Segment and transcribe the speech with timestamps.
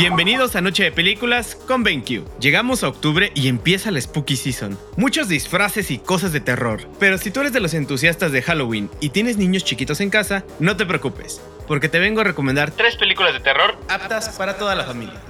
[0.00, 2.24] Bienvenidos a Noche de Películas con BenQ.
[2.40, 4.78] Llegamos a octubre y empieza la Spooky Season.
[4.96, 6.88] Muchos disfraces y cosas de terror.
[6.98, 10.42] Pero si tú eres de los entusiastas de Halloween y tienes niños chiquitos en casa,
[10.58, 14.74] no te preocupes, porque te vengo a recomendar tres películas de terror aptas para toda
[14.74, 15.20] la familia.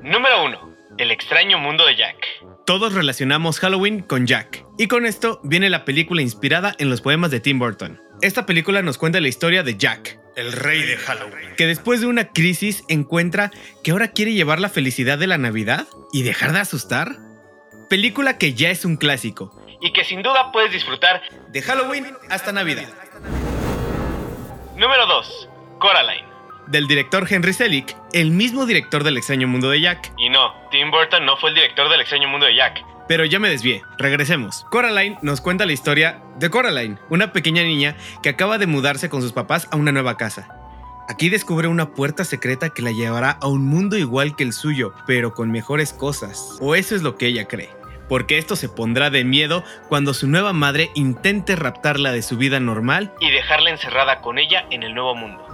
[0.00, 0.76] Número 1.
[0.98, 2.24] El extraño mundo de Jack.
[2.66, 7.32] Todos relacionamos Halloween con Jack, y con esto viene la película inspirada en los poemas
[7.32, 8.00] de Tim Burton.
[8.22, 12.06] Esta película nos cuenta la historia de Jack, el rey de Halloween, que después de
[12.06, 13.50] una crisis encuentra
[13.82, 17.16] que ahora quiere llevar la felicidad de la Navidad y dejar de asustar.
[17.90, 22.52] Película que ya es un clásico y que sin duda puedes disfrutar de Halloween hasta
[22.52, 22.88] Navidad.
[24.76, 25.48] Número 2.
[25.80, 26.28] Coraline.
[26.68, 30.12] Del director Henry Selick, el mismo director del extraño mundo de Jack.
[30.18, 32.84] Y no, Tim Burton no fue el director del extraño mundo de Jack.
[33.08, 34.66] Pero ya me desvié, regresemos.
[34.70, 39.22] Coraline nos cuenta la historia de Coraline, una pequeña niña que acaba de mudarse con
[39.22, 40.48] sus papás a una nueva casa.
[41.08, 44.92] Aquí descubre una puerta secreta que la llevará a un mundo igual que el suyo,
[45.06, 46.58] pero con mejores cosas.
[46.60, 47.70] O eso es lo que ella cree.
[48.10, 52.60] Porque esto se pondrá de miedo cuando su nueva madre intente raptarla de su vida
[52.60, 55.46] normal y dejarla encerrada con ella en el nuevo mundo.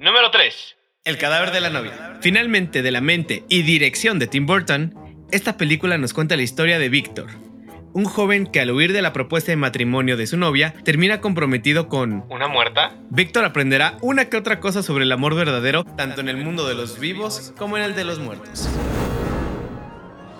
[0.00, 0.76] Número 3.
[1.04, 2.18] El cadáver de la novia.
[2.20, 6.78] Finalmente, de la mente y dirección de Tim Burton, esta película nos cuenta la historia
[6.78, 7.26] de Víctor,
[7.92, 11.88] un joven que al huir de la propuesta de matrimonio de su novia termina comprometido
[11.88, 12.94] con una muerta.
[13.10, 16.74] Víctor aprenderá una que otra cosa sobre el amor verdadero tanto en el mundo de
[16.74, 18.68] los vivos como en el de los muertos.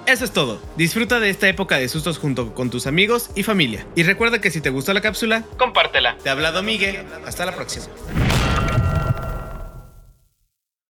[0.06, 0.62] Eso es todo.
[0.76, 3.86] Disfruta de esta época de sustos junto con tus amigos y familia.
[3.94, 6.16] Y recuerda que si te gustó la cápsula, compártela.
[6.22, 7.04] Te ha hablado Miguel.
[7.26, 7.84] Hasta la próxima.